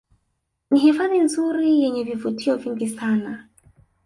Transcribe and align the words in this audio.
Ni 0.71 0.79
hifadhi 0.79 1.19
nzuri 1.19 1.79
yenye 1.81 2.03
vivutio 2.03 2.55
vingi 2.57 2.87
sana 2.87 3.47